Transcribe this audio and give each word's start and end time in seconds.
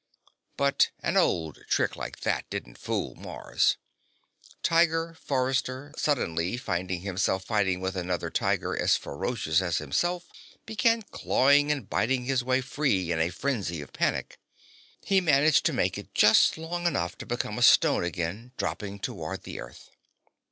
But 0.57 0.89
an 1.03 1.15
old 1.15 1.59
trick 1.69 1.95
like 1.95 2.21
that 2.21 2.49
didn't 2.49 2.79
fool 2.79 3.13
Mars. 3.13 3.77
Tiger 4.63 5.13
Forrester, 5.23 5.93
suddenly 5.95 6.57
finding 6.57 7.01
himself 7.01 7.43
fighting 7.45 7.81
with 7.81 7.95
another 7.95 8.31
tiger 8.31 8.75
as 8.75 8.95
ferocious 8.97 9.61
as 9.61 9.77
himself, 9.77 10.25
began 10.65 11.03
clawing 11.03 11.71
and 11.71 11.87
biting 11.87 12.25
his 12.25 12.43
way 12.43 12.61
free 12.61 13.11
in 13.11 13.19
a 13.19 13.29
frenzy 13.29 13.79
of 13.79 13.93
panic. 13.93 14.39
He 15.05 15.21
managed 15.21 15.67
to 15.67 15.71
make 15.73 15.99
it 15.99 16.15
just 16.15 16.57
long 16.57 16.87
enough 16.87 17.15
to 17.19 17.27
become 17.27 17.59
a 17.59 17.61
stone 17.61 18.03
again, 18.03 18.53
dropping 18.57 18.97
toward 19.01 19.43
the 19.43 19.59
Earth. 19.59 19.91